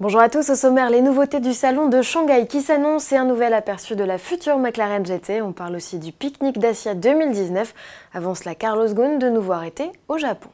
Bonjour 0.00 0.20
à 0.20 0.28
tous, 0.28 0.50
au 0.50 0.56
sommaire, 0.56 0.90
les 0.90 1.02
nouveautés 1.02 1.38
du 1.38 1.52
salon 1.52 1.88
de 1.88 2.02
Shanghai 2.02 2.48
qui 2.48 2.62
s'annoncent 2.62 3.14
et 3.14 3.18
un 3.18 3.24
nouvel 3.24 3.54
aperçu 3.54 3.94
de 3.94 4.02
la 4.02 4.18
future 4.18 4.58
McLaren 4.58 5.06
GT. 5.06 5.40
On 5.40 5.52
parle 5.52 5.76
aussi 5.76 6.00
du 6.00 6.10
pique-nique 6.10 6.58
d'Asia 6.58 6.94
2019. 6.94 7.72
Avant 8.12 8.34
cela, 8.34 8.56
Carlos 8.56 8.92
Ghosn 8.92 9.20
de 9.20 9.28
nouveau 9.28 9.52
arrêté 9.52 9.92
au 10.08 10.18
Japon. 10.18 10.50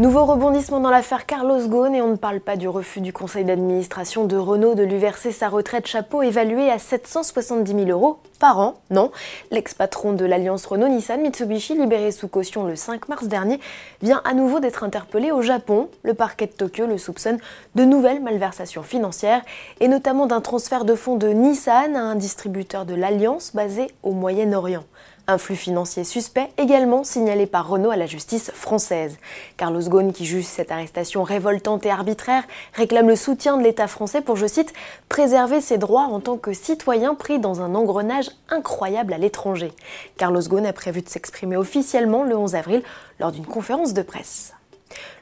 Nouveau 0.00 0.24
rebondissement 0.24 0.80
dans 0.80 0.88
l'affaire 0.88 1.26
Carlos 1.26 1.68
Ghosn 1.68 1.94
et 1.94 2.00
on 2.00 2.12
ne 2.12 2.16
parle 2.16 2.40
pas 2.40 2.56
du 2.56 2.66
refus 2.68 3.02
du 3.02 3.12
conseil 3.12 3.44
d'administration 3.44 4.24
de 4.24 4.34
Renault 4.34 4.74
de 4.74 4.82
lui 4.82 4.96
verser 4.96 5.30
sa 5.30 5.50
retraite 5.50 5.86
chapeau 5.86 6.22
évaluée 6.22 6.70
à 6.70 6.78
770 6.78 7.70
000 7.70 7.90
euros 7.90 8.18
par 8.38 8.58
an. 8.60 8.80
Non, 8.88 9.10
l'ex-patron 9.50 10.14
de 10.14 10.24
l'alliance 10.24 10.64
Renault-Nissan 10.64 11.20
Mitsubishi, 11.20 11.74
libéré 11.74 12.12
sous 12.12 12.28
caution 12.28 12.64
le 12.64 12.76
5 12.76 13.10
mars 13.10 13.26
dernier, 13.26 13.60
vient 14.00 14.22
à 14.24 14.32
nouveau 14.32 14.58
d'être 14.58 14.84
interpellé 14.84 15.32
au 15.32 15.42
Japon. 15.42 15.90
Le 16.02 16.14
parquet 16.14 16.46
de 16.46 16.52
Tokyo 16.52 16.86
le 16.86 16.96
soupçonne 16.96 17.38
de 17.74 17.84
nouvelles 17.84 18.22
malversations 18.22 18.82
financières 18.82 19.42
et 19.80 19.88
notamment 19.88 20.26
d'un 20.26 20.40
transfert 20.40 20.86
de 20.86 20.94
fonds 20.94 21.16
de 21.16 21.28
Nissan 21.28 21.94
à 21.94 22.00
un 22.00 22.14
distributeur 22.14 22.86
de 22.86 22.94
l'alliance 22.94 23.54
basé 23.54 23.88
au 24.02 24.12
Moyen-Orient. 24.12 24.84
Un 25.26 25.38
flux 25.38 25.56
financier 25.56 26.04
suspect 26.04 26.50
également 26.58 27.04
signalé 27.04 27.46
par 27.46 27.68
Renault 27.68 27.90
à 27.90 27.96
la 27.96 28.06
justice 28.06 28.50
française. 28.52 29.16
Carlos 29.56 29.82
Ghosn, 29.82 30.12
qui 30.12 30.24
juge 30.24 30.44
cette 30.44 30.72
arrestation 30.72 31.22
révoltante 31.22 31.86
et 31.86 31.90
arbitraire, 31.90 32.44
réclame 32.74 33.08
le 33.08 33.16
soutien 33.16 33.56
de 33.56 33.62
l'État 33.62 33.86
français 33.86 34.22
pour, 34.22 34.36
je 34.36 34.46
cite, 34.46 34.72
préserver 35.08 35.60
ses 35.60 35.78
droits 35.78 36.04
en 36.04 36.20
tant 36.20 36.36
que 36.36 36.52
citoyen 36.52 37.14
pris 37.14 37.38
dans 37.38 37.60
un 37.60 37.74
engrenage 37.74 38.30
incroyable 38.48 39.12
à 39.12 39.18
l'étranger. 39.18 39.72
Carlos 40.16 40.42
Ghosn 40.42 40.66
a 40.66 40.72
prévu 40.72 41.02
de 41.02 41.08
s'exprimer 41.08 41.56
officiellement 41.56 42.24
le 42.24 42.36
11 42.36 42.54
avril 42.54 42.82
lors 43.18 43.32
d'une 43.32 43.46
conférence 43.46 43.94
de 43.94 44.02
presse. 44.02 44.52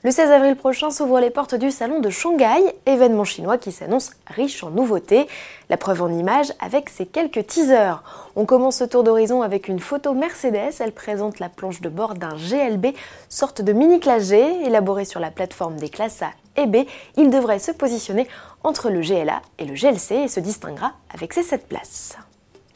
Le 0.05 0.11
16 0.11 0.31
avril 0.31 0.55
prochain 0.55 0.91
s'ouvrent 0.91 1.19
les 1.19 1.31
portes 1.31 1.57
du 1.57 1.71
salon 1.71 1.99
de 2.01 2.09
Shanghai, 2.09 2.61
événement 2.87 3.25
chinois 3.25 3.59
qui 3.59 3.73
s'annonce 3.73 4.13
riche 4.29 4.63
en 4.63 4.71
nouveautés. 4.71 5.27
La 5.71 5.77
preuve 5.77 6.03
en 6.03 6.13
images 6.13 6.53
avec 6.61 6.89
ces 6.89 7.05
quelques 7.05 7.47
teasers. 7.47 8.03
On 8.37 8.45
commence 8.45 8.77
ce 8.77 8.85
tour 8.85 9.03
d'horizon 9.03 9.43
avec 9.43 9.67
une 9.69 9.81
photo 9.81 10.15
Mercedes. 10.15 10.75
Elle 10.81 10.93
présente 10.93 11.41
la 11.41 11.49
planche 11.49 11.81
de 11.81 11.89
bord 11.89 12.15
d'un 12.15 12.37
GLB, 12.37 12.95
sorte 13.29 13.61
de 13.61 13.73
mini 13.73 13.99
classe 13.99 14.29
G, 14.29 14.65
élaboré 14.65 15.05
sur 15.05 15.21
la 15.21 15.31
plateforme 15.31 15.77
des 15.77 15.89
classes 15.89 16.23
A 16.23 16.31
et 16.57 16.67
B. 16.67 16.87
Il 17.17 17.31
devrait 17.31 17.59
se 17.59 17.73
positionner 17.73 18.29
entre 18.63 18.91
le 18.91 19.01
GLA 19.01 19.43
et 19.59 19.65
le 19.65 19.75
GLC 19.75 20.13
et 20.13 20.29
se 20.29 20.41
distinguera 20.41 20.93
avec 21.13 21.33
ses 21.33 21.43
7 21.43 21.67
places. 21.67 22.17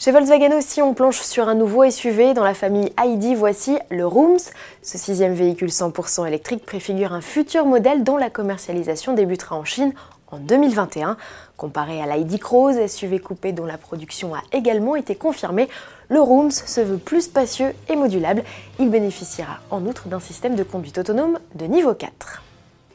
Chez 0.04 0.10
Volkswagen 0.10 0.52
aussi, 0.58 0.82
on 0.82 0.94
planche 0.94 1.20
sur 1.20 1.48
un 1.48 1.54
nouveau 1.54 1.88
SUV. 1.88 2.34
Dans 2.34 2.42
la 2.42 2.54
famille 2.54 2.92
ID, 3.00 3.36
voici 3.36 3.78
le 3.88 4.04
Rooms. 4.04 4.40
Ce 4.82 4.98
sixième 4.98 5.32
véhicule 5.32 5.68
100% 5.68 6.26
électrique 6.26 6.66
préfigure 6.66 7.12
un 7.12 7.20
futur 7.20 7.66
modèle 7.66 8.02
dont 8.02 8.16
la 8.16 8.28
commercialisation 8.28 9.14
débutera 9.14 9.54
en 9.54 9.64
Chine 9.64 9.92
en 10.32 10.38
2021. 10.38 11.16
Comparé 11.56 12.02
à 12.02 12.16
l'ID 12.16 12.40
Cross, 12.40 12.84
SUV 12.84 13.20
coupé 13.20 13.52
dont 13.52 13.64
la 13.64 13.78
production 13.78 14.34
a 14.34 14.40
également 14.50 14.96
été 14.96 15.14
confirmée, 15.14 15.68
le 16.08 16.20
Rooms 16.20 16.50
se 16.50 16.80
veut 16.80 16.98
plus 16.98 17.20
spacieux 17.20 17.72
et 17.88 17.94
modulable. 17.94 18.42
Il 18.80 18.90
bénéficiera 18.90 19.60
en 19.70 19.86
outre 19.86 20.08
d'un 20.08 20.18
système 20.18 20.56
de 20.56 20.64
conduite 20.64 20.98
autonome 20.98 21.38
de 21.54 21.66
niveau 21.66 21.94
4. 21.94 22.42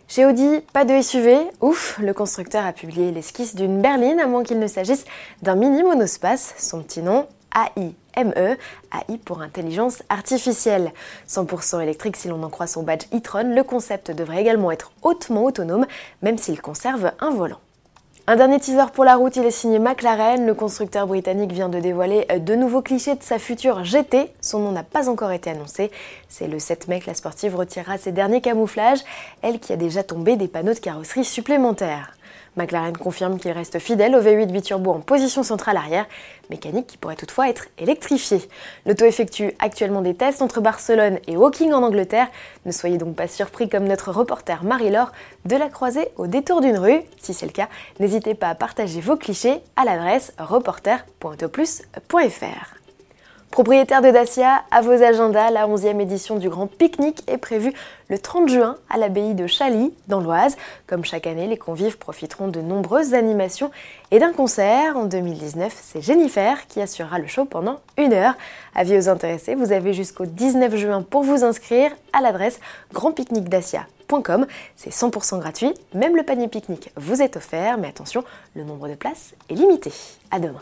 Chez 0.10 0.26
Audi, 0.26 0.62
pas 0.72 0.86
de 0.86 1.02
SUV. 1.02 1.36
Ouf, 1.60 2.00
le 2.02 2.14
constructeur 2.14 2.66
a 2.66 2.72
publié 2.72 3.12
l'esquisse 3.12 3.56
d'une 3.56 3.82
berline, 3.82 4.22
à 4.22 4.26
moins 4.26 4.46
qu'il 4.46 4.58
ne 4.58 4.68
s'agisse 4.68 5.04
d'un 5.42 5.56
mini 5.56 5.84
monospace. 5.84 6.56
Son 6.58 6.82
petit 6.82 7.02
nom, 7.02 7.28
AIME, 7.54 7.94
AI 8.16 9.18
pour 9.26 9.42
intelligence 9.42 10.04
artificielle. 10.08 10.94
100% 11.28 11.82
électrique 11.84 12.16
si 12.16 12.30
l'on 12.30 12.42
en 12.44 12.50
croit 12.50 12.68
son 12.68 12.84
badge 12.84 13.06
e-tron, 13.14 13.54
le 13.54 13.64
concept 13.64 14.12
devrait 14.12 14.40
également 14.40 14.72
être 14.72 14.94
hautement 15.02 15.44
autonome, 15.44 15.86
même 16.22 16.38
s'il 16.38 16.62
conserve 16.62 17.12
un 17.20 17.32
volant. 17.32 17.60
Un 18.30 18.36
dernier 18.36 18.59
teaser 18.59 18.92
pour 18.93 19.05
la 19.05 19.15
route, 19.15 19.38
il 19.38 19.45
est 19.45 19.52
signé 19.52 19.80
McLaren. 19.80 20.45
Le 20.45 20.54
constructeur 20.54 21.08
britannique 21.08 21.54
vient 21.54 21.70
de 21.70 21.80
dévoiler 21.80 22.26
euh, 22.30 22.39
de 22.39 22.55
nouveaux 22.55 22.82
clichés 22.82 23.15
de 23.15 23.23
sa 23.23 23.39
future 23.39 23.86
GT. 23.86 24.33
Son 24.42 24.60
nom 24.60 24.73
n'a 24.73 24.83
pas 24.83 25.08
encore 25.08 25.32
été 25.32 25.49
annoncé. 25.49 25.92
C'est 26.27 26.49
le 26.49 26.60
7 26.60 26.89
mai 26.89 26.99
que 26.99 27.08
la 27.08 27.14
sportive 27.14 27.55
retirera 27.55 27.98
ses 27.98 28.11
derniers 28.11 28.42
camouflages, 28.42 28.99
elle 29.42 29.61
qui 29.61 29.71
a 29.71 29.77
déjà 29.77 30.04
tombé 30.04 30.36
des 30.36 30.49
panneaux 30.49 30.73
de 30.73 30.80
carrosserie 30.80 31.23
supplémentaires. 31.23 32.17
McLaren 32.58 32.98
confirme 32.98 33.40
qu'il 33.40 33.52
reste 33.52 33.80
fidèle 33.80 34.16
au 34.16 34.22
V8 34.22 34.48
biturbo 34.48 34.92
en 34.92 35.00
position 35.00 35.44
centrale 35.44 35.78
arrière, 35.78 36.06
mécanique 36.50 36.88
qui 36.88 36.98
pourrait 36.98 37.16
toutefois 37.16 37.50
être 37.50 37.68
électrifiée. 37.78 38.42
L'auto 38.86 39.06
effectue 39.06 39.54
actuellement 39.60 40.02
des 40.02 40.16
tests 40.16 40.42
entre 40.42 40.60
Barcelone 40.60 41.20
et 41.28 41.38
Woking 41.38 41.72
en 41.72 41.84
Angleterre. 41.84 42.28
Ne 42.66 42.72
soyez 42.72 42.98
donc 42.98 43.16
pas 43.16 43.28
surpris 43.28 43.70
comme 43.70 43.86
notre 43.86 44.12
reporter 44.12 44.64
Marie-Laure 44.64 45.12
de 45.46 45.56
la 45.56 45.70
croiser 45.70 46.10
au 46.17 46.28
détour 46.28 46.62
d'une 46.62 46.78
rue. 46.78 47.02
Si 47.22 47.34
c'est 47.34 47.46
le 47.46 47.52
cas, 47.52 47.70
n'hésitez 48.00 48.36
pas 48.36 48.50
à 48.50 48.56
partager 48.56 49.02
vos 49.02 49.16
clichés 49.16 49.62
à 49.76 49.86
l'adresse 49.86 50.34
reporter.autoplus.fr. 50.38 52.86
Propriétaire 53.52 54.02
de 54.02 54.12
Dacia, 54.12 54.64
à 54.70 54.82
vos 54.82 55.02
agendas, 55.02 55.50
la 55.50 55.68
11e 55.68 56.00
édition 56.02 56.36
du 56.36 56.48
Grand 56.50 56.68
Pique-Nique 56.68 57.24
est 57.28 57.38
prévue 57.38 57.74
le 58.10 58.20
30 58.20 58.50
juin 58.50 58.78
à 58.90 58.98
l'abbaye 58.98 59.34
de 59.34 59.48
Chaly, 59.48 59.94
dans 60.08 60.20
l'Oise. 60.20 60.58
Comme 60.86 61.06
chaque 61.06 61.26
année, 61.26 61.48
les 61.48 61.58
convives 61.58 61.98
profiteront 61.98 62.50
de 62.50 62.62
nombreuses 62.62 63.14
animations 63.14 63.72
et 64.12 64.20
d'un 64.20 64.32
concert. 64.32 64.96
En 64.96 65.06
2019, 65.06 65.74
c'est 65.82 66.02
Jennifer 66.02 66.68
qui 66.68 66.82
assurera 66.82 67.18
le 67.18 67.28
show 67.28 67.46
pendant 67.46 67.80
une 67.98 68.14
heure. 68.14 68.36
Avis 68.76 68.98
aux 68.98 69.10
intéressés, 69.10 69.56
vous 69.56 69.72
avez 69.72 69.94
jusqu'au 69.94 70.26
19 70.26 70.76
juin 70.76 71.02
pour 71.02 71.24
vous 71.24 71.44
inscrire 71.44 71.92
à 72.14 72.22
l'adresse 72.22 72.60
grandpique-nique-dacia.com. 72.94 74.46
C'est 74.76 74.92
100% 74.92 75.40
gratuit, 75.40 75.74
même 75.94 76.16
le 76.16 76.24
panier 76.24 76.48
pique-nique 76.48 76.92
vous 76.96 77.22
est 77.22 77.38
offert, 77.38 77.78
mais 77.80 77.88
attention, 77.88 78.24
le 78.56 78.64
nombre 78.64 78.88
de 78.88 78.96
places 78.96 79.34
est 79.50 79.56
limité. 79.56 79.92
À 80.30 80.40
demain. 80.40 80.62